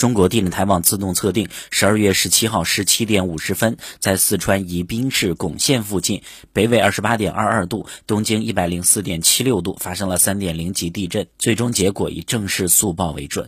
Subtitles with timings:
[0.00, 6.22] 中国地震台网自动测定，十二月十七号十七点五十分，在四川宜宾市珙县附近，
[6.54, 13.46] 北纬二十八点二二度，东经一百零四点七六度，发生了三点零级地震，最终结果以正式速报为准。